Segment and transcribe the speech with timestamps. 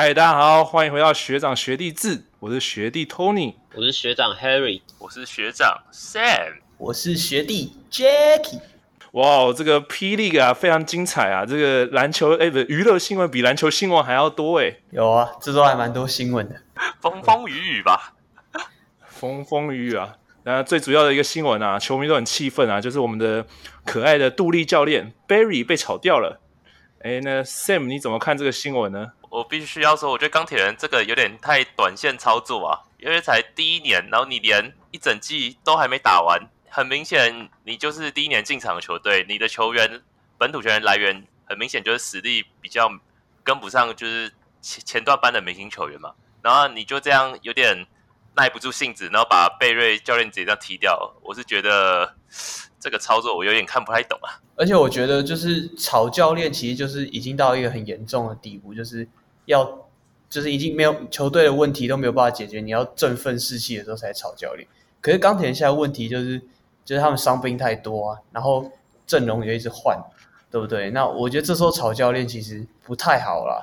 [0.00, 2.22] 嗨，大家好，欢迎回到学长学弟制。
[2.38, 8.60] 我是学弟 Tony，我是学长 Harry，我是学长 Sam，我是学弟 Jacky。
[9.10, 11.44] 哇，这个 P League 啊，非常精彩啊！
[11.44, 14.72] 这个篮球哎，不，娱乐新闻比篮球新闻还要多哎。
[14.92, 16.54] 有啊，这周还蛮多新闻的，
[17.00, 18.14] 风风雨雨吧，
[19.04, 20.16] 风风雨雨啊。
[20.44, 23.44] 那最主要的一个新闻啊，球迷都很气愤啊，就是我们的
[23.84, 26.40] 可爱的杜立教练 Barry 被炒掉了。
[27.00, 29.08] 哎，那 Sam 你怎么看这个新闻呢？
[29.30, 40.02] 我必须要说，我觉得钢铁人这个有点太短线操作啊，因为才第一年，然后你连一整季都还没打完，很明显你就是第一年进场的球队，你的球员
[40.38, 42.90] 本土球员来源很明显就是实力比较
[43.44, 47.86] 跟不上，就是前前段班的明星球员嘛，然后你就这样有点
[48.34, 52.14] 耐不住性子，然后把贝瑞教练直接这样踢掉，我是觉得。
[52.80, 59.08] 这个操作我有点看不太懂啊，而且我觉得就是炒教练，其实就是已经到一个很严重的地步，就是
[59.46, 59.88] 要
[60.30, 64.68] 就是已经没有球队的问题都没有办法解决，你要振奋士气的时候才炒教练。
[65.00, 66.38] 可是钢铁人现在问题就是
[66.84, 68.70] 就是他们伤兵太多啊，然后
[69.06, 69.98] 阵容也一直换，
[70.50, 70.90] 对不对？
[70.90, 73.60] 那我觉得这时候炒教练其实不太好啦，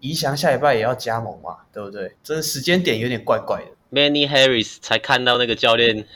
[0.00, 2.14] 宜祥下礼拜也要加盟嘛，对不对？
[2.22, 3.70] 这时间点有点怪怪的。
[3.90, 6.06] Manny Harris 才看到那个教练。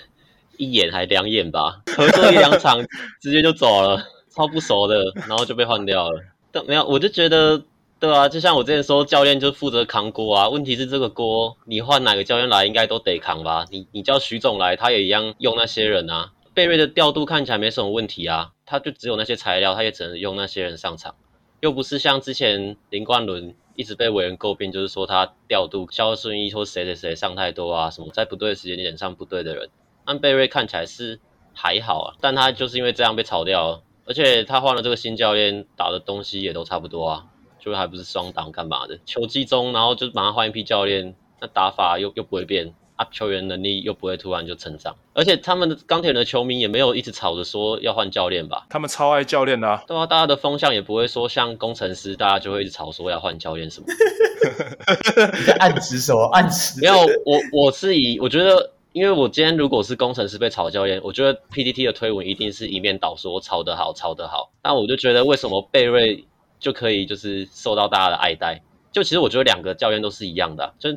[0.62, 2.80] 一眼还两眼吧，合作一两场
[3.20, 6.22] 直接就走了， 超不熟的，然后就被换掉了。
[6.52, 7.60] 但没有，我就觉得，
[7.98, 10.48] 对啊，就像我之前说，教练就负责扛锅啊。
[10.48, 13.64] 问题是这个锅，你换哪个教练来，应该都得扛吧？
[13.70, 16.30] 你你叫徐总来，他也一样用那些人啊。
[16.54, 21.14] 贝瑞的调度看起来没什么问题啊，他就只有那些材料，他也只能用那些人上场，
[21.60, 29.70] 又不是像之前林冠伦一直被委员诟病，就是说他调度肖顺义或谁谁谁上太多啊，什么在不对的时间点上不对的人。
[30.04, 31.20] 安贝瑞看起来是
[31.54, 37.24] 还好啊，但他就是因为这样被炒掉了，而且他换了这个新教练，打的东西也都差不多啊，
[37.60, 38.98] 就还不是双挡干嘛的？
[39.06, 48.66] 球季中，然后就马上换一批教练，那打法又又不会变，啊，球员能力又不会突然就成长，而且他们的钢铁人的球迷也没有一直吵着说要换教练吧？
[48.70, 53.86] 他们超爱教练的啊，对啊，大家的风向也不会说像工程师，大家就会一直吵说要换教练什么。
[55.38, 56.28] 你在暗指什么？
[56.32, 56.80] 暗指？
[56.80, 58.72] 没有，我我是以我觉得。
[58.92, 64.52] 因为我今天如果是工程师被炒教练，我觉得 PTT 的推文一定是一面倒说我炒得好，炒得好。
[64.62, 66.24] 那我就觉得为什么贝瑞
[66.60, 68.62] 就可以就是受到大家的爱戴？
[68.92, 70.90] 就其实我觉得两个教练都是一样的，就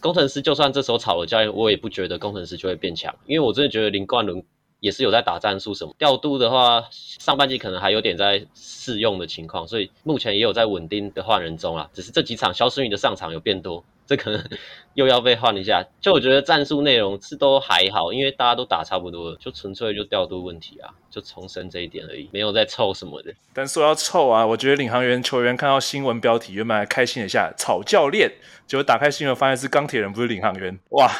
[0.00, 4.42] 工程师就算这时候炒了教练，我也不觉得工程师就会变强，因为我真的觉得林冠伦
[4.80, 13.84] 也是有在打战术什么调度的话，上半季可能还有点在试用的情况，所以目前也有在稳定的换人中啊，只是这几场肖顺宇的上场有变多。
[14.06, 14.44] 这可能
[14.94, 23.32] 又要被换一下，就我觉得战术内容是都还好，因为大家都打差不多了，就纯粹就调度问题啊，就重申这一点而已，没有在凑什么的。
[23.52, 28.32] 但说要凑啊，我觉得领航员球员看到新闻标题原本还开心一下，炒教练，
[28.66, 31.08] 结果打开新闻发现是钢铁人，不是领航员，哇！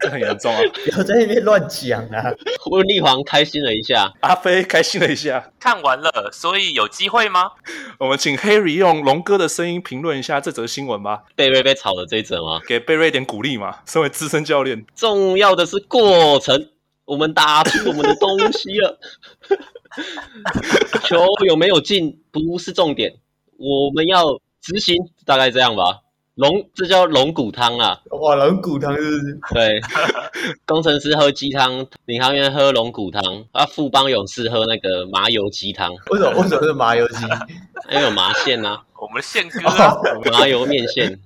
[0.00, 0.60] 这很严重啊！
[0.84, 2.30] 不要在那边乱讲啊！
[2.70, 7.52] 温立煌开心了一下，阿飞开心了一下， 看完了，所以有机会吗？
[7.98, 11.22] 我们请 Harry 用龙哥的声音评论一下这则新闻吧。
[11.34, 12.60] 贝瑞被炒的这一则吗？
[12.66, 13.78] 给贝瑞一点鼓励嘛。
[13.86, 16.68] 身为资深教练，重要的是过程，
[17.04, 18.98] 我们打出我们的东西了。
[21.04, 23.14] 球有没有进不是重点，
[23.58, 24.24] 我们要
[24.60, 26.00] 执行，大概这样吧。
[26.34, 28.00] 龙，这叫龙骨汤啊！
[28.10, 29.38] 哇，龙骨汤是不是？
[29.54, 29.80] 对，
[30.66, 33.22] 工程师喝鸡汤，领航员喝龙骨汤，
[33.52, 35.92] 啊，富邦勇士喝那个麻油鸡汤。
[36.10, 36.42] 为什么？
[36.42, 37.22] 为什么是麻油鸡？
[37.88, 39.94] 因为有麻线啊， 我们的宪哥啊，
[40.32, 41.16] 麻油面线。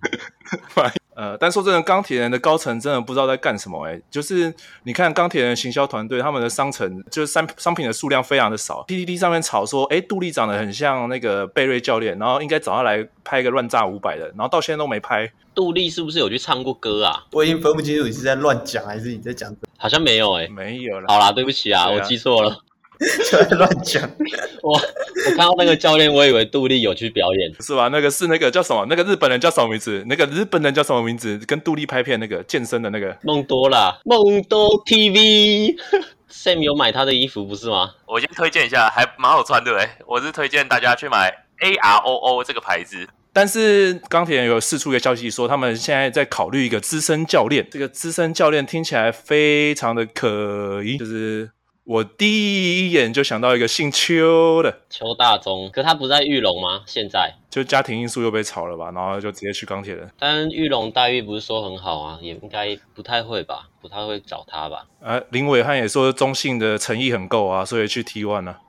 [1.19, 4.03] 呃，但说真的，钢铁人的高层真的不知道在干什么哎、欸。
[4.09, 4.55] 就是
[4.85, 8.85] 你看钢铁人行销团队，他们的商城就是商商品的数量非常的少。
[8.87, 15.29] PTT 上面炒说，哎，杜丽长得很像那个贝瑞教练，然后应该找他来拍一个乱炸五百的，然后到现在都没拍。
[15.57, 17.25] 杜丽是不是有去唱过歌啊？
[17.33, 19.53] 我已经分不清楚你是在乱讲还是你在讲。
[19.77, 21.09] 好像没有哎、欸，没有了。
[21.09, 22.61] 好啦，对不起啊，啊我记错了。
[23.31, 24.03] 就在乱讲，
[24.63, 27.89] 我我看到那个教练，我以为杜丽有去表演，是吧？
[27.89, 28.87] 那个是那个叫什么？
[28.91, 30.05] 那个日本人叫什么名字？
[30.09, 31.39] 那个日本人叫什么名字？
[31.47, 37.95] 跟杜丽拍片那个健身的那个梦多啦，梦多 TV，Sam 有买他的衣服不是吗？
[38.07, 43.09] 我先推荐一下，还蛮好穿的哎，我是推荐大家去买 AROO 这个牌子。
[43.33, 47.65] 但是钢铁人有释出一个消息说，他们现在在考虑一个资深教练。
[47.71, 51.51] 这个资深教练听起来非常的可疑，就是。
[51.89, 56.83] 我第一眼就想到一个姓邱的邱大中，可他不在玉龙吗？
[56.85, 60.07] 现在就家庭因素又被炒了吧，然后就直接去钢铁人。
[60.19, 64.85] 但玉龙待遇不是说很好啊，也应该不太会吧，不太会找他吧？
[65.01, 68.61] 啊，林伟汉也说中信的诚意很够啊，所以去 T1 啊。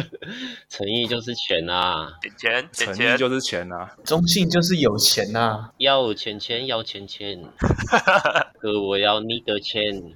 [0.68, 7.42] 诚意就是钱啊，钱钱诚意就是钱啊，中信就是有钱啊，要钱钱要钱钱，
[8.60, 10.12] 哥我要你的钱，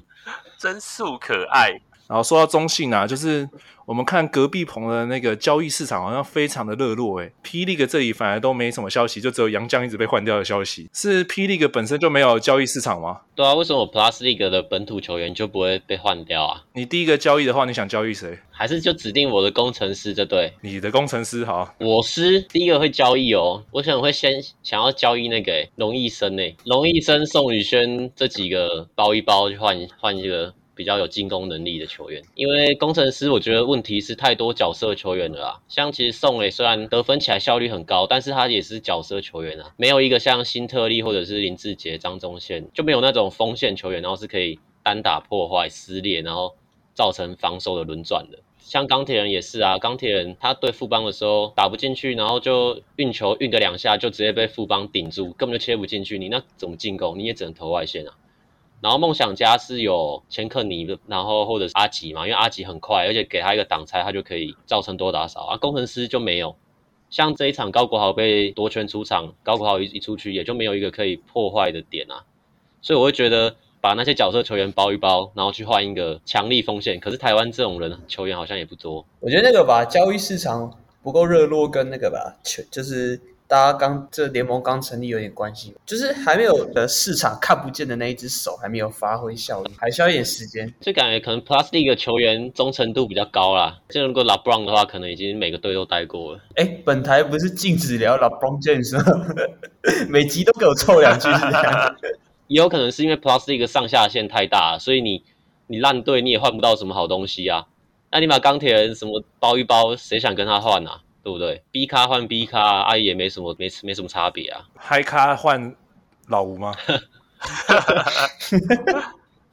[0.59, 1.81] 真素可爱。
[2.13, 3.49] 然后说到中信啊，就是
[3.87, 10.91] 我们看隔壁棚的那个交易市场好像非常的热络诶，P League 这里反而都没什么消息，就只有杨绛一直被换掉的消息。
[10.93, 13.23] 是 P League 本身就没有交易市场吗？
[13.35, 16.65] 对啊，为什么 Plus League 的本土球员就不会被换掉啊？
[16.75, 18.39] 你第一个交易的话，你想交易谁？
[18.51, 20.53] 还是就指定我的工程师这对？
[20.61, 30.53] 你的工程师好，我是第一个会交易哦，我想会先想要交易那个龙医生诶，龙医生、宋宇轩这几个包一包去换换一个。
[30.75, 35.61] 比较有进攻能力的球员，因为工程师我觉得问题是太多角色球员了啊。
[35.69, 46.55] 像其实宋磊虽然得分起来效率很高，但是他也是角色球员啊，没有一个像辛特利或者是林志杰、张宗宪就没有那种锋线球员，然后是可以单打破坏、撕裂，然后
[46.95, 48.39] 造成防守的轮转的。
[48.59, 57.19] 像钢铁人也是啊，钢铁人他对富邦的时候打不进去，然后就运球运个两下就直接被富邦顶住，根本就切不进去，你那怎么进攻？
[57.19, 58.15] 你也只能投外线啊。
[58.83, 65.57] 然后梦想家是有千克尼的，然后或者是阿吉嘛，因为阿吉很快，而且给他一个挡拆，他就可以造成多打少啊。
[65.57, 66.57] 工程师就没有，
[67.09, 72.25] 像这一场高国豪被夺权出场，高国豪一一出去，也就没有一个可以破坏的点啊。
[72.81, 76.99] 所以我会觉得把那些角色球员包一包，然后去换一个强力锋线。
[76.99, 79.07] 可是台湾这种人球员好像也不多。
[79.21, 82.37] 我觉得那个吧，交易市场不够热络，跟那个吧，
[82.69, 83.21] 就是。
[83.53, 90.73] 大家刚这联盟刚成立有点关系，就是还没有的市场看不见的那一只手还没有发挥效应，还需要一点时间。
[90.81, 93.79] 就感觉可能 Plus League 球员忠诚度比较高啦。
[93.91, 96.41] 就如果 LeBron 的话，可能已经每个队都待过了。
[96.55, 99.35] 哎，本台不是禁止聊 LeBron James 吗？
[100.09, 101.97] 每集都给我凑两句是这样。
[102.49, 105.25] 也有可能是因为 Plus League 上下限太大，所以你
[105.67, 107.67] 你烂队你也换不到什么好东西啊。
[108.11, 111.03] 那你把钢铁人什么包一包，谁想跟他换啊？
[111.23, 114.67] 对不对？B 咖换 B 咖，阿姨也没什么，没没什么差别啊。
[114.77, 115.75] 嗨咖换
[116.27, 116.75] 老吴吗？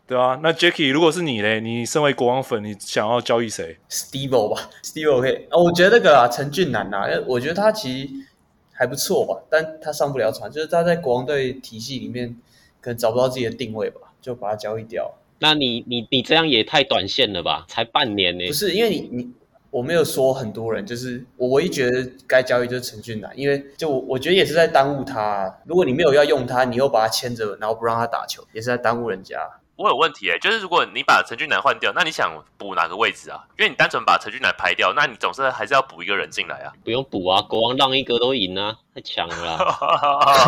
[0.08, 5.48] 对啊，那 Jacky，如果是你嘞，你身为国王粉，你想要交易谁？Steve 吧，Steve OK。
[5.52, 8.10] 哦，我觉得那个啊，陈俊南啊，我觉得他其实
[8.72, 12.36] 还不错吧，但他上不了场，就是他在国王队体系里面
[12.82, 15.14] 可能找不到自己的定位吧，就把他交易掉。
[15.38, 17.66] 那你你你这样也太短线了吧？
[17.68, 18.48] 才半年呢？
[18.48, 19.32] 不是，因为你你。
[19.72, 25.54] 我没有说很多人，就是我唯一觉得该交易就是陈俊南，因为就我我觉得也是在耽误他啊。
[25.66, 29.40] 如果你没有要用他，你又把他牵着，然后不让他打球，也是在耽误人家。
[29.76, 33.46] 我有问题诶，就是如果你把陈俊南换掉，那你想补哪个位置啊？
[33.58, 36.74] 因为你单纯把陈俊南排掉，那你总是还是要补一个人进来啊。
[36.84, 40.48] 不用补啊，国王让一个都赢啊，太强了啦。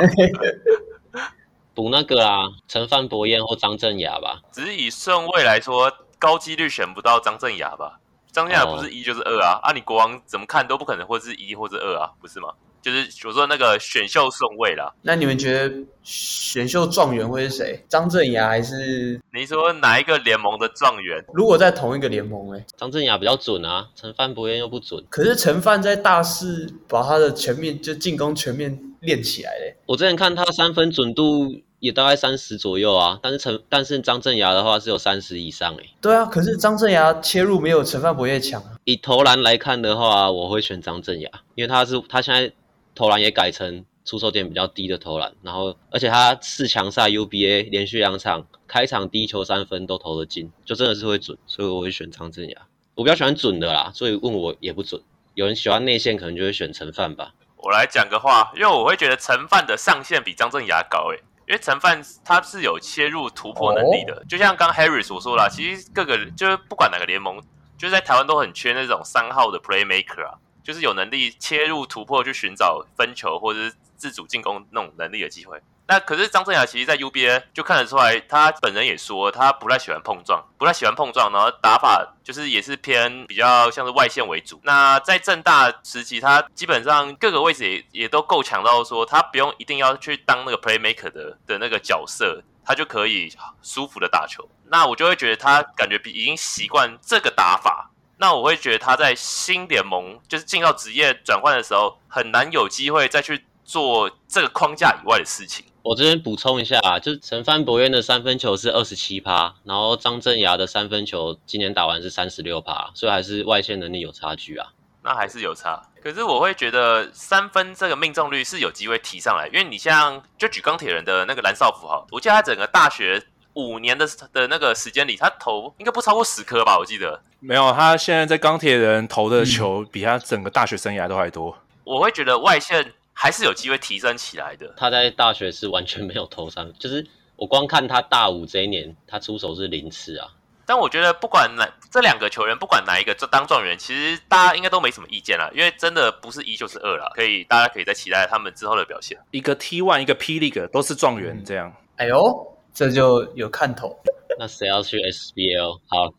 [1.73, 4.41] 补那个啊，陈范博彦或张镇雅吧。
[4.51, 5.89] 只是以顺位来说，
[6.19, 8.00] 高几率选不到张镇雅吧。
[8.31, 12.49] 张镇雅不是一就是二啊，哦、啊，你国王怎么看都不可能会是一或者二啊，不是吗？
[12.81, 14.91] 就是我说那个选秀顺位啦。
[15.03, 17.85] 那你们觉得选秀状元会是谁？
[17.87, 19.21] 张镇雅还是？
[19.33, 21.23] 你说哪一个联盟的状元？
[21.33, 25.03] 如果在同一个联盟，哎，张镇雅比较准啊，陈范博彦又不准。
[25.09, 29.75] 可是陈范在大四把他的全面就进攻全面练起来嘞。
[29.85, 31.61] 我之前看他三分准度。
[31.81, 35.89] 也大概三十左右啊，但是陈但是张镇牙的话是有三十以上诶。
[35.99, 38.77] 对啊，可是张镇牙切入没有陈范博业强啊。
[38.85, 42.53] 以投篮来看的话，我会选张镇牙，因为他是他现在
[42.93, 52.61] 投篮也改成出手点比较低的投篮，然后而且他四强赛 UBA 连续两场开场第一球三分都投得进，就真的是会准，所以我会选张镇牙。
[52.93, 55.01] 我比较喜欢准的啦，所以问我也不准。
[55.33, 57.33] 有人喜欢内线，可能就会选陈范吧。
[57.57, 61.23] 我来讲个话，因为我会觉得陈范的上限比张镇牙高诶。
[61.51, 67.41] 因为陈范他是有切入突破能力的，哦、就像刚 Harry 所说啦，其实各个就是不管哪个联盟，
[67.77, 75.61] 就是在台湾都很缺那种三号的 Playmaker 啊，就是有能力切入突破去寻找分球或者是自主进攻那种能力的机会。
[75.91, 84.57] 那可是张镇雅，其实，在 UBA 就看得出来，他本人也说他不太喜欢碰撞，不太喜欢碰撞，然后打法就是也是偏比较像是外线为主。
[84.63, 93.29] 那在正大时期，他基本上各个位置也也都够强到说，他不用一定要去当那个 playmaker 的的那个角色，他就可以
[93.61, 94.47] 舒服的打球。
[94.69, 97.91] 那我就会觉得他感觉比已经习惯这个打法。
[98.15, 105.65] 那我会觉得他在新联盟就是进到职业转换的时候，很难有机会再去做这个框架以外的事情。
[105.83, 114.67] 我这边补充一下啊，就是陈帆博渊的三分球是二十七趴，然后张镇衙的三分球今年打完是三十六趴，所以还是外线能力有差距啊。
[115.03, 115.81] 那还是有差。
[116.03, 123.23] 可是我会觉得三分这个命中率是有机会提上来，因为你像就举钢铁人的那个蓝少辅哈，我记得他整个大学
[123.53, 126.77] 五年的的那个时间里，他投应该不超过十颗吧？
[126.77, 131.57] 我记得没有，他现在在钢铁人投的球比他整个大学生涯都还多。
[131.83, 132.93] 我会觉得外线。
[133.21, 134.73] 还是有机会提升起来的。
[134.75, 140.27] 他在大学是完全没有投三，就是我光看他大五这一年，他出手是零次啊。
[140.65, 147.11] 但我觉得不管哪这两个球员，不管哪一个当状元，其实大家应该都没什么意见了，因为真的不是一就是二了。
[147.13, 149.15] 可以，大家可以再期待他们之后的表现。
[149.29, 151.77] 一个 T one，一个 P League 都是状元，这样、嗯。
[151.97, 153.95] 哎呦，这就有看头。
[154.39, 155.79] 那谁要去 SBL？
[155.85, 156.11] 好，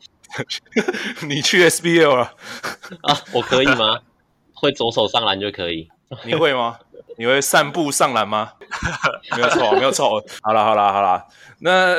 [1.27, 2.33] 你去 SBL 了
[3.03, 3.19] 啊？
[3.33, 3.99] 我可以吗？
[4.55, 5.89] 会左手上篮就可以。
[6.25, 6.79] 你会吗？
[7.19, 8.53] 你会散步上篮吗？
[9.37, 10.23] 没有错，没有错。
[10.41, 11.25] 好了，好了，好了。
[11.59, 11.95] 那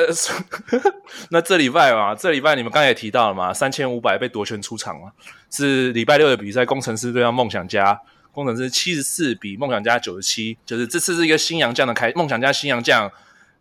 [1.30, 5.12] 那这礼拜嘛，这礼拜你们刚才也提到了嘛，三千五百被夺权出场嘛，
[5.50, 8.00] 是礼拜六的比赛，工程师对上梦想家，
[8.32, 13.10] 工程师七十四比梦想家九十七，就是这次是一个新洋将的开，梦想家新洋将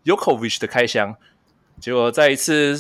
[0.05, 1.15] Yokovic 的开箱。
[1.79, 2.75] 结果在一次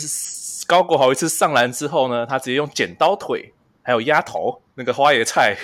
[0.67, 3.53] 高国豪一次上篮之后呢，他直接用剪刀腿。
[3.85, 5.55] 还有压头那个花野菜，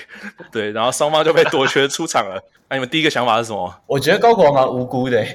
[0.51, 2.41] 对，然后双方就被夺权出场了。
[2.69, 3.73] 那、啊、你们第一个想法是什么？
[3.87, 5.25] 我觉得高国豪蛮无辜的，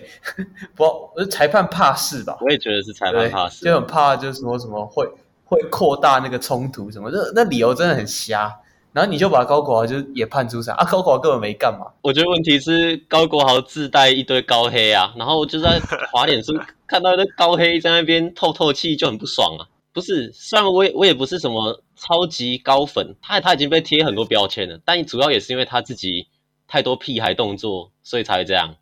[0.76, 2.38] 不，我是裁判怕事吧？
[2.40, 5.04] 我也觉得是裁判怕事，就很怕，就是说什么会
[5.44, 8.54] 会扩大那个冲突什么，那那理由真的很瞎。
[8.92, 10.84] 然后你就把高国豪就也判出场啊？
[10.84, 11.84] 高国豪根本没干嘛。
[12.00, 15.80] 我觉得问题是高国豪自带一堆高黑啊，然后就在
[16.12, 16.52] 滑脸书
[16.86, 19.66] 看到那高黑在那边透透气，就很不爽啊。
[19.94, 26.26] 不是，虽然我也我也不是什么超级高粉，他他已经被贴很多标签了，但主要也是因为他自己
[26.66, 28.74] 太多屁孩动作，所以才会这样。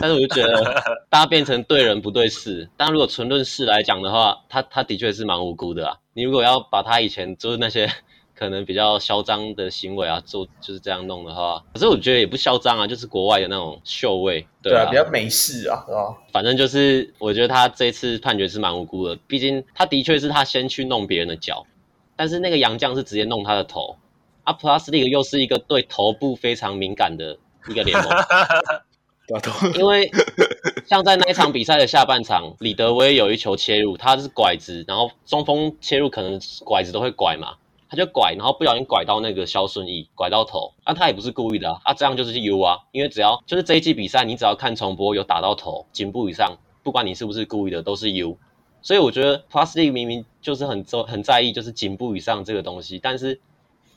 [0.00, 2.70] 但是我就觉得， 大家变成对人不对事。
[2.76, 5.98] 但如果纯论事来讲的话，他他的确是蛮无辜的啊。
[6.14, 7.90] 你如果要把他以前就是那些。
[8.38, 16.14] 可能比较嚣张的行为啊，做就是这样弄的话，可是我觉得也不嚣张啊，就是国外的那种秀味，对啊，对啊，比较美式啊，是吧？
[16.32, 21.66] 反正就是我觉得他这次判决是蛮无辜的，毕竟他的确是他先去弄别人的脚，
[22.14, 23.96] 但是那个洋将是直接弄他的头，
[24.44, 27.38] 啊，Plus League 又是一个对头部非常敏感的
[27.68, 28.12] 一个联盟，
[29.78, 30.10] 因为
[30.86, 37.54] 像在那一场比赛的下半场，李德威有一球切入，他是拐子，然后中锋切入可能拐子都会拐嘛。
[37.88, 40.72] 他就拐，然后不小心拐到那个肖顺义，拐到头。
[40.84, 42.80] 那、啊、他也不是故意的啊，啊，这样就是 U 啊。
[42.90, 48.38] 因为只要就是这一季比赛，你只要看重播有打到头，颈部以上，不管你是不是故意的，都是 U。
[48.82, 52.98] 所以我觉得 Plusley 明明就是很重很在意，就是颈部以上这个东西。
[52.98, 53.40] 但是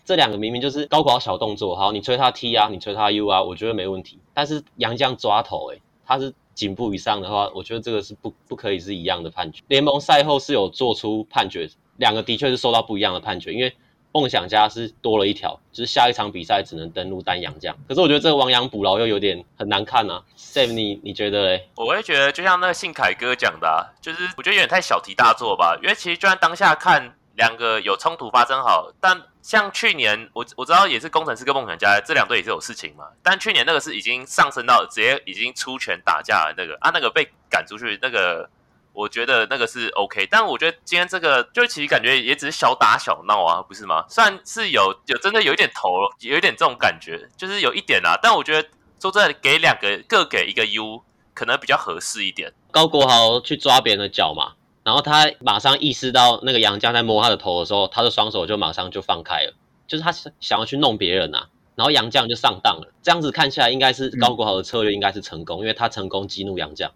[0.05, 4.19] 这两个明明就是高考小动作，好，你吹他 T 啊，你吹他 U 啊，我觉得没问题。
[4.33, 9.63] 但是杨将抓头，诶，他是颈部以上的话，我觉得这个是不不可以是一样的判决。
[9.67, 11.69] 联盟赛后是有做出判决。
[11.99, 13.75] 两个的确是受到不一样的判决，因为
[14.13, 17.77] 梦想家是多了一条，就是下一场比赛只能登陆丹阳这样。
[17.87, 20.23] 可是我觉得这个亡羊补牢又有点很难看啊。
[20.37, 21.69] Sam，你你觉得嘞？
[21.75, 25.77] 我会觉得就像那个信凯哥讲的啊，就是我觉得有点太小题大做吧。
[25.83, 33.05] 因为其实就算当下看两个有冲突发生好，但像去年我我知道也是工程师跟梦想家这两队也是有事情嘛。
[33.21, 38.49] 但去年那个是已经上升到直接已经出拳打架的那个啊，那个被赶出去那个。
[38.93, 44.03] 我觉得那个是 OK，但我觉得今天这个就其实感觉也只是小打小闹啊，不是吗？
[44.09, 48.19] 虽然是有有真的有一点头，有一点这种感觉，就是有一点啊。
[48.21, 48.67] 但我觉得
[48.99, 51.03] 说真的，给两个各给一个 U，
[51.33, 52.51] 可能比较合适一点。
[52.71, 54.53] 高国豪去抓别人的脚嘛，
[54.83, 59.53] 然后他马上意识到那个杨绛在摸他的头的时候，他的双手就马上就放开了，
[59.87, 62.91] 就是他想要去弄别人啊，然后杨绛就上当了。
[63.01, 66.89] 这样子看起来应该是高国豪的策略应该是成功，因为他成功激怒杨绛。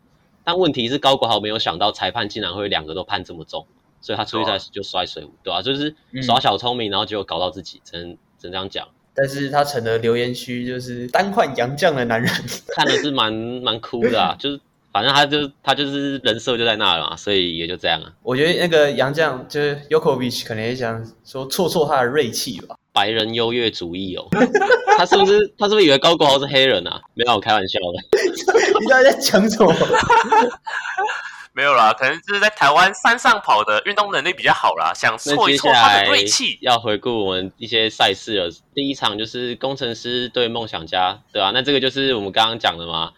[0.43, 3.65] 但问题是高国豪没有想到裁判竟然会两个都判这么重，
[4.01, 5.61] 所以他出去赛就摔水壶，对吧、啊？
[5.61, 8.87] 就是耍小聪明，然后结果搞到自己，只能只能这样讲。
[9.15, 12.31] 但是他成了留言区，就是单换杨将的男人，
[12.75, 14.35] 看的是蛮蛮哭的啊。
[14.39, 14.59] 就是
[14.91, 18.11] 反正他就他就是人设就在那了嘛，所以也就这样啊。
[18.23, 22.75] 我觉得那个杨将就是 Yokovic 可能也想说挫挫他的锐气吧。
[22.93, 24.27] 白人优越主义哦，
[24.97, 27.01] 他是不是他是不是以为高国豪是黑人啊？
[27.15, 28.19] 没有，我开玩笑的。
[28.79, 29.73] 你到底在讲什么？
[31.55, 36.57] 没有啦，可能就是在台湾山上跑的运动能力比较好啦，想挫一挫他的锐气。
[36.61, 41.51] 要回顾我们一些赛事了，第一场就是工程师对梦想家，对吧、啊？
[41.53, 43.13] 那这个就是我们刚刚讲的嘛，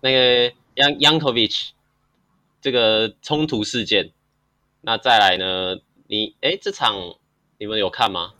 [0.00, 1.68] 那个 Yang Yankovic
[2.62, 4.12] 这个冲突事件。
[4.80, 5.76] 那再来呢？
[6.08, 7.16] 你哎，这场
[7.58, 8.32] 你们有看吗？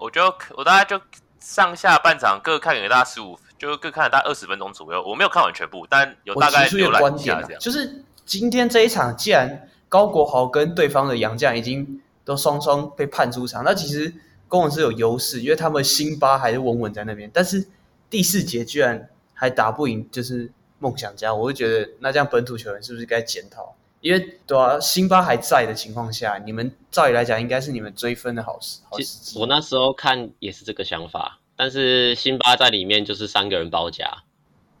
[0.00, 0.22] 我就
[0.56, 0.98] 我大概就
[1.38, 5.04] 上下半场各看给大家十五就各看了大概二十分钟左右。
[5.06, 7.60] 我没有看完全部，但有大概浏览一下这样。
[7.60, 14.12] 就是今天这一场，既然高国豪跟对方的杨将已经都双双被判出场，那其实
[14.48, 17.30] 攻城狮有优势，因为他们辛巴还是稳稳在那边。
[17.32, 17.68] 但是
[18.08, 23.74] 第四节居然还打不赢，就是梦想家，我会觉得那这样本土球员是不是该检讨？
[24.00, 28.80] 因为对啊，辛巴还在的情况下，你们照理来讲应该是你们追分的好时。
[28.88, 34.22] 好时我那时候看也是这个想法，但是辛巴在里面就是三个人包夹，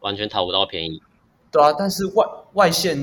[0.00, 1.02] 完全讨不到便宜。
[1.52, 2.96] 对啊，但是外外线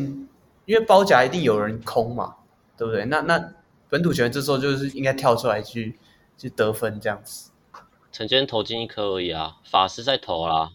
[0.66, 2.38] 因为包夹一定有人空嘛，
[2.76, 3.06] 对不对？
[3.06, 3.54] 那那
[3.88, 6.00] 本土球员这时候就是应该跳出来去
[6.36, 7.52] 去得分这样子。
[8.12, 10.72] 陈坚投进一颗而已啊，法师在投啦。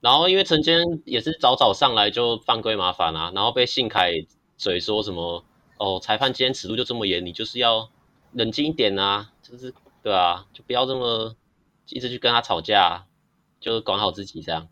[0.00, 4.12] 然后因为陈坚也是早早上来就犯规麻烦啊，然后被信凯。
[4.64, 5.44] 嘴说什么？
[5.76, 7.90] 哦，裁判今天尺度就这么严，你就是要
[8.32, 9.30] 冷静一点啊！
[9.42, 11.36] 就是对啊，就不要这么
[11.90, 13.04] 一直去跟他吵架，
[13.60, 14.68] 就管好自己这样，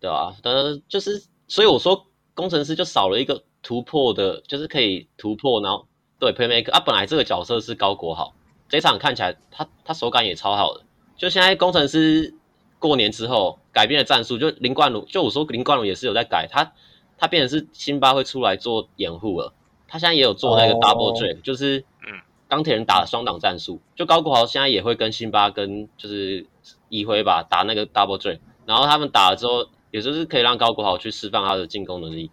[0.00, 0.34] 对吧？
[0.42, 5.86] 呃，就是所以我说工程师就少了一个突破的，就是可以突破，然后
[6.18, 8.32] 对 playmaker 啊，本来这个角色是高国豪，
[8.70, 10.82] 这场看起来他他手感也超好的，
[11.14, 12.34] 就现在工程师
[12.78, 16.72] 过年之后改变了战术，就林冠儒，就我说林冠儒也是有在改他。
[17.18, 19.52] 他变成是辛巴会出来做掩护了，
[19.88, 21.44] 他现在也有做那个 double drag，、oh.
[21.44, 26.46] 就是嗯，钢铁人打双挡战术，就高国豪现在也会跟辛巴跟就是
[26.88, 32.30] 一辉吧打那个 double drag，然后他们打了之后，也就是可以让高国豪去释放他的进攻能力。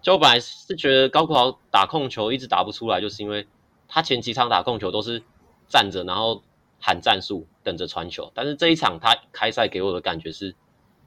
[0.00, 3.46] 就我本来是觉得高国豪打控球一直打不出来，就是因为
[3.86, 5.22] 他前几场打控球都是
[5.68, 6.42] 站着，然后
[6.80, 10.56] 喊战术等着传球，但是这一场他开赛给我的感觉是，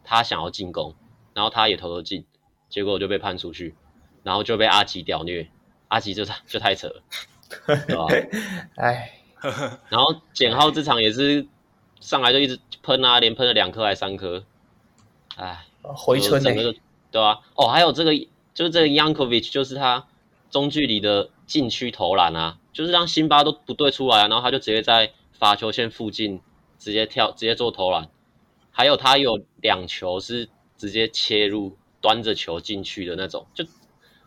[0.03, 0.93] 他想要进攻，
[1.33, 2.25] 然后他也投了进。
[2.69, 3.75] 结果就被判出去，
[4.23, 5.47] 然后就被阿吉屌虐，
[5.87, 7.01] 阿吉就 就太扯了，
[7.67, 8.05] 对吧？
[8.75, 9.19] 哎，
[9.89, 11.47] 然后简浩这场也是
[11.99, 14.43] 上来就一直喷啊，连喷了两颗还三颗，
[15.37, 16.73] 哎，回春整个
[17.11, 17.41] 对吧？
[17.55, 18.11] 哦，还有这个
[18.53, 20.07] 就是这个 Yankovic，就是他
[20.49, 26.41] 中距离的禁区投篮啊，就是让辛巴都不对出来啊，然后他就直接在罚球线附近
[26.79, 28.09] 直接跳，直接做投篮，
[28.71, 31.77] 还有他有两球是直接切入。
[32.05, 33.65] 端着球进去的那种，就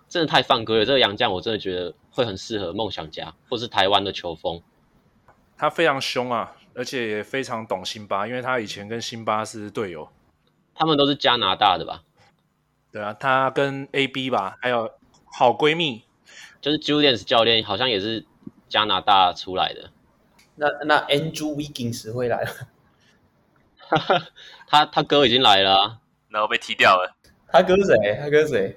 [0.09, 0.85] 真的太犯规了。
[0.85, 4.61] 这个杨将我真的觉得会很适合梦想家或是台湾的球风。
[5.57, 10.09] 他非常凶啊，而且也非常懂辛巴，因为他以前跟辛巴是队友。
[10.75, 12.03] 他们都是加拿大的吧？
[12.91, 14.91] 对啊，他跟 AB 吧，还有
[15.33, 16.03] 好闺蜜，
[16.61, 18.27] 就是 Julius 教练，好像也是
[18.69, 19.93] 加拿大出来的。
[20.57, 22.51] 那那 Andrew Wiggins 会来了？
[24.67, 27.17] 他他哥已经来了啊，然后被踢掉了。
[27.51, 28.19] 他哥谁？
[28.21, 28.77] 他哥谁？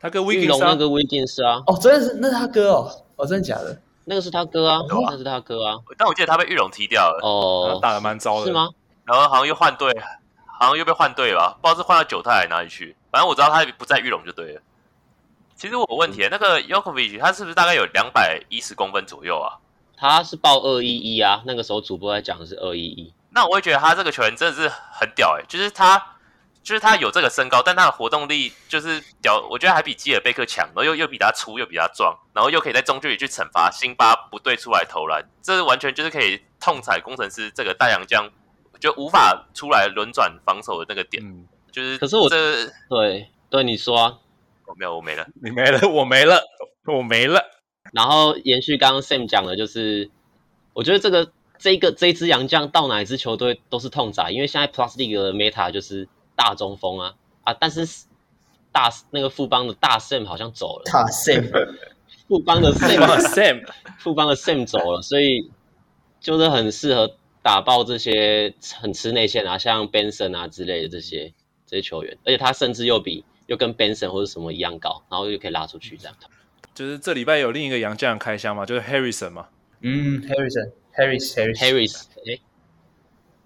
[0.00, 1.62] 他哥威金斯那个威金斯啊！
[1.66, 2.90] 哦，真的是，那是他哥哦！
[3.16, 3.80] 哦，真的假的？
[4.04, 5.76] 那个是他哥啊，那是他哥啊！
[5.96, 8.68] 但我记得他被玉龙踢掉了哦，打的蛮糟的，是吗？
[9.04, 9.90] 然后好像又换队，
[10.58, 12.94] 好像又被换队了，不知道是换到九泰还哪里去。
[13.10, 14.60] 反正我知道他不在玉龙就对了。
[15.56, 19.56] 其实我有问题，那个 Yokovic 他是不是大概有两百一十公分左右啊？
[19.96, 23.14] 他是报二一一啊，那个时候主播在讲的是二一一。
[23.30, 26.10] 那我会觉得他这个球员真的是很屌哎，就是他。
[26.64, 38.30] 就是他有这个身高，但他的活动力就是屌，我觉得还比基尔贝克强，然后又又比他粗，又比他壮，然后又可以在中距离去惩罚辛巴不对出来投篮，这完全就是可以痛踩工程师这个大洋将，
[38.80, 41.22] 就无法出来轮转防守的那个点。
[41.22, 44.18] 嗯、就是，可是我这对对你说啊，
[44.66, 46.40] 我没有，我没了，你没了，我没了，
[46.86, 47.42] 我没了。
[47.92, 50.10] 然后延续刚刚 Sam 讲的，就是
[50.72, 56.08] 我觉得这个这个这一支洋将到哪一支球队都是痛宰，因为现在 Plus League 的 Meta 就是。
[56.36, 57.54] 大中锋啊啊！
[57.54, 57.86] 但是
[58.72, 61.48] 大那个富邦的大 Sam 好像走了，大 Sam
[62.28, 63.64] 富邦的 Sam
[63.98, 65.50] 富邦的 Sam 走了，所以
[66.20, 71.32] 就是很适合打爆这些很吃内线啊，像 Benson 啊之类的这些
[71.66, 76.16] 这些球员，而且他甚至又比又跟 Benson 或者什么一样高，然后又可以拉出去这样。
[76.74, 79.48] 就是这礼拜有另一个洋将开箱嘛，就是 Harrison 嘛，
[79.82, 82.04] 嗯，Harrison，Harris，Harris，Harris，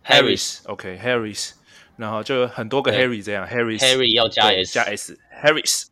[0.05, 1.58] 哎，Harris，OK，Harris。
[1.99, 5.89] 然后就有很多个 Harry 这样，Harry，Harry 要加 S 加 S，Harris。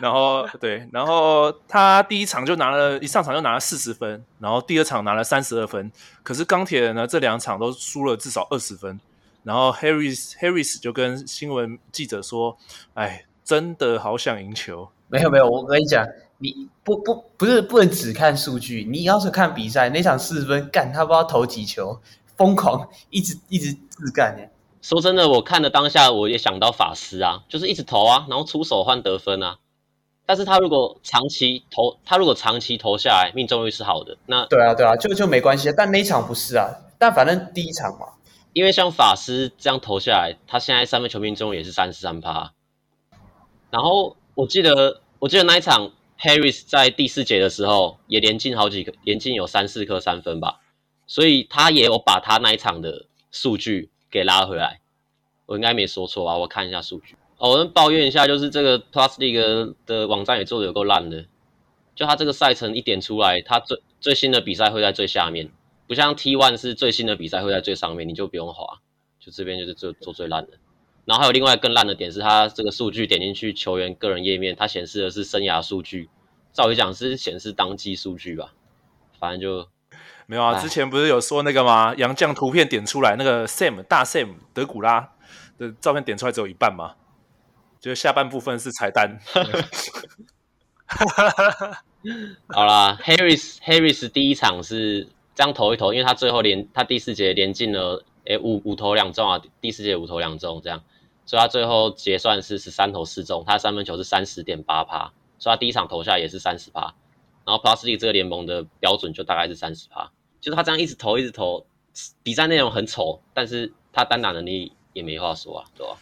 [0.00, 5.92] 然后对，然后他第一场就拿了一上场就拿了四十分，然后第二场拿了三十二分。
[6.22, 8.98] 可是钢铁人呢，这两场都输了至少二十分。
[9.44, 12.58] 然后 Harris，Harris 就跟新闻记者说
[12.94, 16.06] ：“哎，真的好想赢球。”没有没有，我跟你讲，
[16.38, 21.98] 你不不不是不能只看数据，你要是看比赛，那场四十分干他不知道投几球。
[22.38, 24.48] 疯狂一直一直自干呢。
[24.80, 29.58] 说真的，我看的当下，我也想到法师啊，就是一直投啊，然后出手换得分啊。
[30.24, 34.16] 但是他如果长期投，他如果长期投下来，命中率是好的。
[34.26, 35.72] 那对啊，对啊，就就没关系。
[35.76, 36.68] 但那一场不是啊。
[36.98, 38.06] 但反正第一场嘛，
[38.52, 42.52] 因为像法师这样投下来，他现在三分球命中也是三十三趴。
[43.70, 50.60] 然后我记得，我记得那一场 Harris 在第四节的时候也连进好几个，连进有三四颗三分吧，
[51.08, 54.80] 所以他也有把他那一场的数据给拉回来。
[55.46, 56.36] 我应该没说错吧？
[56.36, 57.16] 我看一下数据。
[57.38, 61.24] 哦，我抱怨一下，就是这个 Plus League 的网站也做的有够烂的。
[61.94, 65.50] 就他这个赛程一点出来，他最最新的比赛会在最下面，
[65.86, 68.80] 不像 T1 是最新的比赛会在最上面，你就不用滑。
[69.18, 70.58] 就这边就是做做最烂的。
[71.06, 76.10] 然后还有另外更烂的点是，他这个数据点进去球员个人页面，它显示的是生涯数据，
[76.52, 78.52] 照理讲是显示当季数据吧？
[79.18, 79.68] 反正就
[80.28, 80.60] 没有啊。
[80.60, 81.94] 之前不是有说那个吗？
[81.96, 85.14] 杨绛图片点出来，那个 Sam 大 Sam 德古拉
[85.56, 86.96] 的照片点出来只有一半吗？
[87.80, 89.18] 就是下半部分是彩蛋。
[92.48, 100.82] 好啦，Harris Harris 第一场是这样投一投，因为他最后连他第四节连进了，诶五五投两中啊，第四节五投两中这样，
[101.24, 106.94] 所以他最后结算是十三投四中，他三分球是三十点八趴，所以他第一场投下也是三十趴，
[107.44, 111.66] 然后 Plus League 这个联盟的标准就大概是三十趴，就是他这样一直投一直投，
[112.22, 115.96] 比赛内容很丑，但是他单打能力也没话说啊，对吧？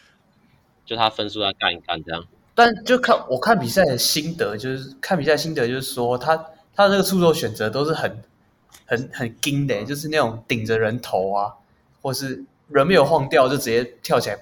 [0.85, 6.37] 就他分数要干一干这样，但就看我看比赛的心得，就是看比赛心得，就是说他
[6.75, 8.23] 他的那个出手选择都是很
[8.85, 11.53] 很很精的，就是那种顶着人头啊，
[12.01, 14.39] 或是人没有晃掉就直接跳起来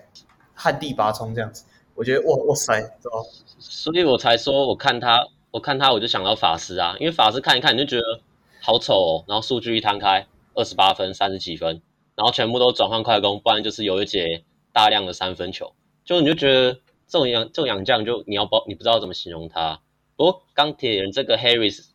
[0.54, 1.64] 旱地拔葱这样子。
[1.94, 3.18] 我觉得哇哇塞，对吧？
[3.58, 8.20] 所以我才说，我看他，我看他，我就想到法师啊，因为法师看一看你就觉得
[8.66, 11.82] 好丑哦，然后数据一摊开，二十八分，三十几分，
[12.14, 15.74] 然后全部都转换快攻，不然就是有一节大量的三分球。
[16.02, 16.72] 就你就觉得
[17.06, 19.82] 这种洋这种洋将，就你要不你不知道怎么形容他。
[20.16, 21.90] 不过钢铁人这个 Harris，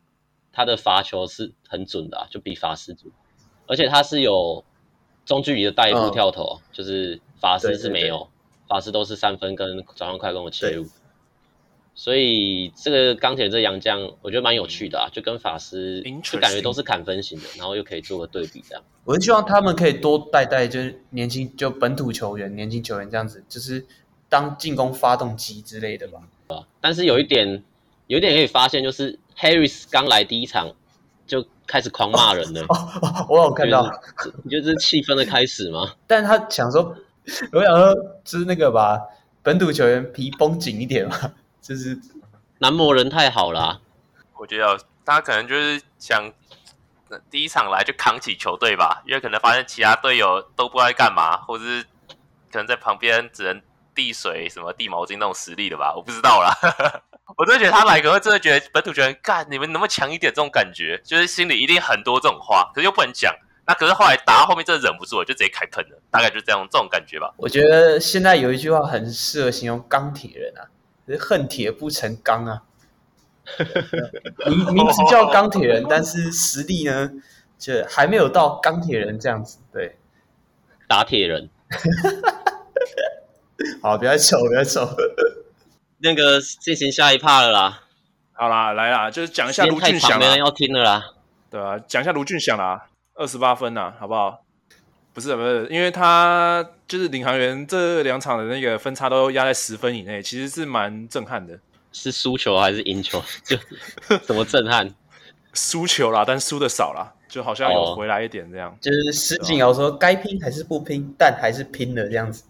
[0.51, 3.11] 他的罚球是很准的啊，就比法师准，
[3.65, 4.63] 而且他是有
[5.25, 10.85] 中距离的带步跳投，嗯、就是法师是没有，对对对，法师都是三分跟转换快攻的切入。
[11.99, 18.81] 所以这个钢铁人这个洋将，我觉得蛮有趣的啊，就跟法师就感觉都是砍分型的，然后又可以做个对比这样。
[19.03, 23.85] 我很希望他们可以多带带，就是年轻就本土球员、年轻球员这样子，就是
[24.29, 26.21] 当进攻发动机之类的吧。
[26.79, 27.61] 但是有一点，
[28.07, 30.73] 有一点可以发现，就是 Harris 刚来第一场
[31.27, 32.61] 就开始狂骂人了。
[32.69, 33.83] 哦哦、我有看到，
[34.45, 35.95] 你觉得这是气氛的开始吗？
[36.07, 36.95] 但他想说，
[37.51, 39.01] 我想说，就是那个吧，
[39.43, 41.33] 本土球员皮绷紧一点嘛。
[41.69, 41.95] 就是
[42.57, 43.79] 男模人太好了，啊，
[44.39, 46.33] 我觉得他可能就是想
[47.29, 51.83] 第一场来就扛起球队吧，因为可能发现其他队友都不知道在干嘛，或者是
[52.51, 53.61] 可能在旁边只能
[53.93, 56.51] 递水、什么递毛巾那种实力的吧，我不知道啦。
[57.37, 63.31] 我真的觉得他来可能真的觉得本土球员干你们能不能强一点这种感觉，就是心里一定很多这种话，可是又不能讲。
[63.67, 67.31] 那可是后来打到后面真的忍不住了，就直接开喷了，大概就这样这种感觉吧。
[67.37, 70.65] 我觉得现在有一句话很适合形容钢铁人啊。
[71.17, 72.63] 恨铁不成钢啊！
[74.45, 77.11] 名名字叫钢铁人，但是实力呢，
[77.57, 79.57] 就还没有到钢铁人这样子。
[79.71, 79.97] 对，
[80.87, 81.49] 打铁人。
[83.81, 84.87] 好，不要丑，不要丑。
[85.99, 87.83] 那个进行下一趴了啦。
[88.33, 90.19] 好啦，来啦，就是讲一下卢峻翔。
[90.19, 91.13] 没人要听了啦。
[91.49, 94.45] 对啊，讲一下卢俊祥啦，二十八分呐，好不好？
[95.19, 101.59] 不是不是，因为他就是领航员这两场的那个分差都压在十分以内，其实是蛮震撼的。
[101.91, 103.21] 是输球还是赢球？
[103.43, 103.57] 就
[104.19, 104.95] 怎么震撼？
[105.53, 108.71] 输球啦，但输的少啦，就好像有回来一点这样。
[108.71, 112.45] 哦、就是石井有说该拼还是不拼，但还是拼了这样子。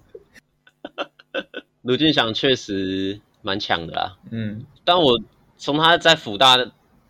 [1.81, 5.19] 卢俊祥确实蛮强的啦，嗯，但我
[5.57, 6.57] 从他在辅大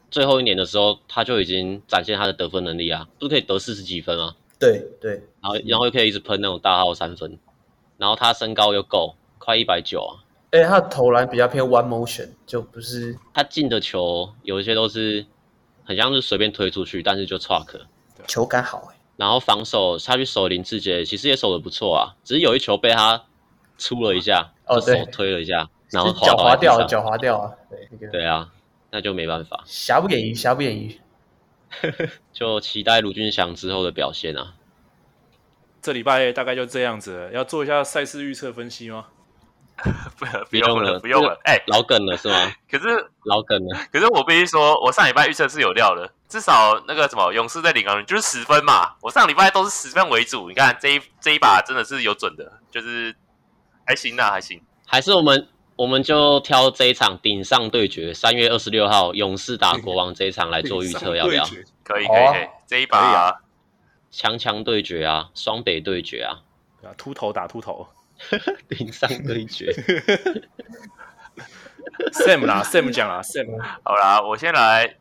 [0.10, 4.36] 最后一年的时候，他就已经展现他的得分能力啊，不是可以得四十几分吗？
[4.60, 7.38] 对对，然后然后又可以一直喷那种大号三分，
[7.98, 10.24] 然后他身高又够，快一百九啊！
[10.52, 15.26] 哎，他的投篮比较偏 one motion，就不是他进的球有一些都是
[15.84, 17.82] 很像是随便推出去，但是就 truck，
[18.28, 18.96] 球感好哎。
[19.16, 23.26] 然后防守他去守林志杰，其实也守的不错啊，只是有一球被他
[23.78, 27.52] 出了一下，哦，手推了一下，然后脚滑掉，脚滑掉啊！
[27.70, 28.50] 对，那个、对啊，
[28.92, 31.00] 那就没办法，瑕不掩瑜，瑕不掩瑜。
[32.34, 34.56] 就期待卢俊祥之后的表现啊！
[35.82, 39.06] 这礼拜大概就这样子了，要做一下赛事预测分析吗？
[40.18, 41.40] 不，不用了，不用了。
[41.46, 42.52] 哎，老梗了是吗？
[42.70, 42.88] 可是
[43.24, 43.80] 老梗了。
[43.92, 48.96] 可是我必须说，我上礼拜预测是有料的，至少那个什么勇士在领航员就是十分嘛。
[49.02, 53.16] 我上礼拜都是十分为主，你看这一这一把真的是有准的，就是
[53.86, 54.62] 还行啊，还行。
[54.86, 55.48] 还是我们。
[55.80, 61.46] 我们就挑这一场顶上对决，三月二十六号勇士打国王这一场来做预测，要不要？
[61.46, 63.34] 可以可以可以，这一把啊，
[64.12, 66.42] 强强对决啊，双北对决啊，
[66.82, 67.88] 对啊，秃头打秃头
[68.70, 69.74] 零上对决。
[72.12, 73.62] Sam 啦，Sam 讲啦，Sam。
[73.84, 74.96] 好啦，我先来，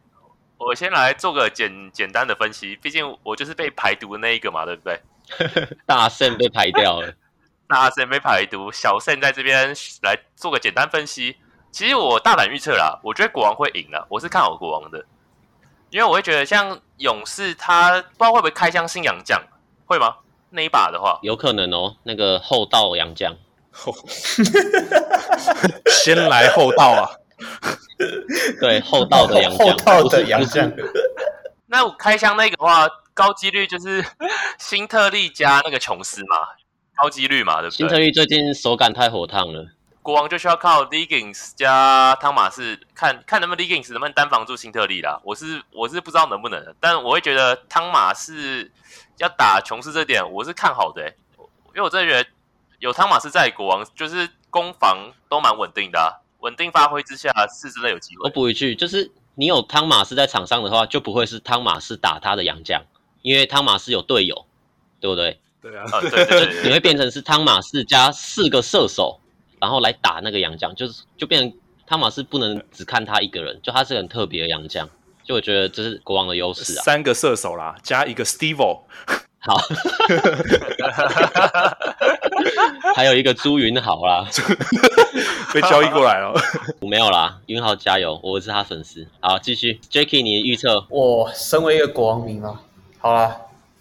[0.56, 2.76] 我先来做个简简单的分析。
[2.76, 5.00] 毕竟我就是被排毒的那一个嘛，对不对？
[5.86, 7.14] 大胜被排掉了，
[7.68, 11.36] 大胜被排毒，小胜在这边来做个简单分析。
[11.70, 15.04] 其实我大胆预测啦，我觉得国王会赢了，我是看好国王的，
[15.90, 19.40] 因为我会觉得像勇士他不知道会不会开箱新洋将，
[19.86, 20.16] 会吗？
[20.50, 21.96] 那一把的话，有可能哦。
[22.04, 23.36] 那个后道洋将，
[25.86, 27.10] 先来后到啊！
[28.60, 30.72] 对，后道的洋将，后道的洋将。
[31.66, 34.02] 那我开箱那个的话，高几率就是
[34.58, 36.38] 新特利加那个琼斯嘛，
[36.96, 37.76] 高几率嘛，对不对？
[37.76, 39.66] 辛特利最近手感太火烫了。
[40.08, 45.20] 国王就需要靠 Liggins 加汤马士，看看能不能 Liggins 能不能单防住辛特利啦。
[45.22, 48.72] 我是我是不知道能不能的，但我会觉得汤马士
[49.18, 52.26] 要打琼斯这点，我是看好的、欸，因为我真的觉得
[52.78, 58.22] 有汤马士在，国王就是攻防都蛮稳定的、啊，稳定发挥之下是真的有机会。
[58.24, 62.82] 我补一句，就是你有汤马士在场上的话，就不会是汤马士打他的洋将，
[63.20, 64.46] 因为汤马士有队友，
[65.00, 65.38] 对不对？
[65.60, 69.20] 对啊，呃、对对对，你会变成是汤马士加四个射手。
[69.60, 71.52] 然后来打那个洋将，就是就变成
[71.86, 74.88] 汤马斯不能只看他一个人，就他是很特别的洋将，
[75.24, 76.82] 就我觉得这是国王的优势啊。
[76.82, 78.80] 三个射手啦，加一个 Steve，
[79.40, 79.56] 好，
[82.94, 84.28] 还有一个朱云豪啦，
[85.54, 86.34] 被交易过来了。
[86.80, 89.06] 我 没有啦，云豪加油，我是他粉丝。
[89.20, 90.84] 好，继续，Jacky，你的预测？
[90.90, 92.60] 我身为一个国王迷啊，
[92.98, 93.36] 好啦，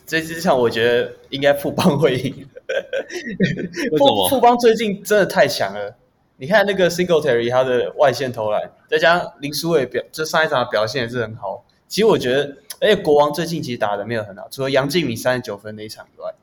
[0.06, 2.48] 这支场我觉得应该富邦会赢。
[3.98, 5.96] 富富邦最近真的太强了，
[6.38, 11.64] 你看那个 single Terry 他的外线投篮，再加上林书伟表，这上一场的表现也是很好。
[11.88, 16.34] 其实我觉得，而且国王最近其实打的没有很好，除了杨敬敏三十九分那一场以外，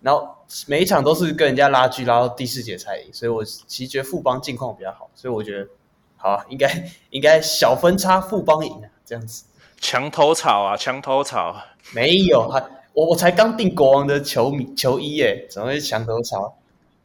[0.00, 0.28] 然后
[0.66, 5.68] 每一场都是跟人家拉锯拉到第四节才赢，所以我其实觉得富邦近况比较好，所以我觉得
[6.16, 9.44] 好啊，应该 应该小分差富邦赢啊，这样子。
[9.78, 11.56] 墙头草啊，墙头草，
[11.94, 12.64] 没有还。
[12.94, 16.58] 我我才刚订国王的球迷球衣耶，怎么会墙头草？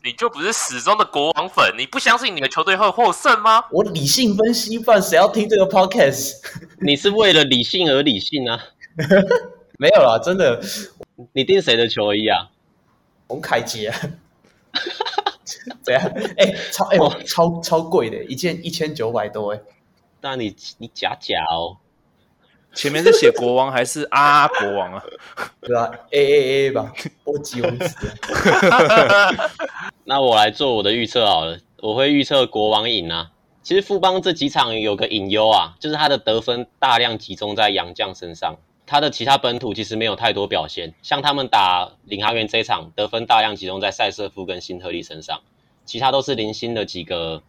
[0.04, 1.74] 你就不是始终的国王粉？
[1.78, 3.66] 你不相信你的球队会获胜吗？
[3.72, 6.36] 我理性分析，不然谁要听这个 podcast？
[6.80, 8.64] 你是为了理性而理性啊？
[9.80, 10.62] 没有啦，真的。
[11.34, 12.50] 你订谁的球衣啊？
[13.28, 14.00] 洪凯杰啊？
[15.82, 16.04] 怎样？
[16.38, 19.60] 哎、欸，超哎、超超贵的，一件一千九百多哎。
[20.22, 21.78] 那你你假假哦。
[22.78, 25.04] 前面是写国王还是啊国王啊？
[25.62, 28.08] 对啊，A A A 吧，波吉王子。
[30.06, 33.32] 那我来做我的预测好了，我会预测国王赢啊。
[33.64, 40.94] 其实富邦这几场有个隐忧啊，就是他的得分大量集中在杨将身上，他的其他本土其实没有太多表现。
[41.02, 45.42] 像他们打领航员这一场，得分大量集中在赛瑟夫跟辛特利身上，
[45.84, 47.42] 其他都是零星的几个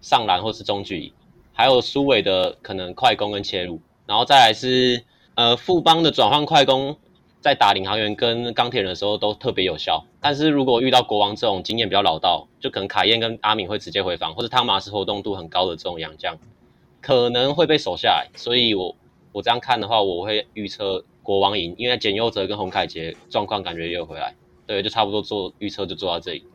[0.00, 1.12] 上篮或是中距离，
[1.52, 3.80] 还有苏伟的可能快攻跟切入。
[4.08, 6.96] 然后再来是，呃，富邦的转换快攻，
[7.42, 10.02] 在打领航员跟钢铁人的时候都特别有效。
[10.18, 16.38] 但是如果遇到国王这种经验比较老道，就可能卡宴跟阿敏会直接回防，或者汤马斯活动度很高的这种洋将，
[17.02, 18.30] 可能会被守下来。
[18.34, 18.96] 所以我
[19.32, 24.34] 我这样看的话，我会预测国王赢，因为简佑哲跟洪凯杰状况感觉也有回来。
[24.66, 26.46] 对，就差不多做预测就做到这里。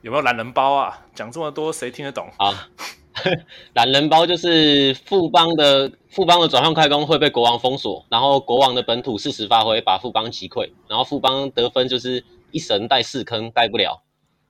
[0.00, 1.06] 有没有懒人包啊？
[1.14, 2.70] 讲这么多，谁听得懂啊？
[3.74, 14.02] 懒人包就是富邦的富邦的转换快攻会被国王封锁，然后国王的本土适时发挥把富邦击溃，然后富邦得分就是一神带四坑带不了，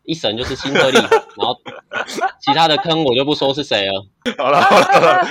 [0.04, 0.98] 一神就是新特利，
[1.36, 1.56] 然后
[2.40, 4.06] 其他的坑我就不说是谁了。
[4.38, 5.24] 好了好了，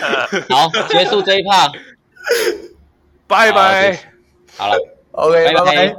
[0.49, 1.71] 好，结束这一趴，
[3.27, 3.97] 拜拜。
[4.57, 4.75] 好了
[5.11, 5.95] ，OK，拜拜。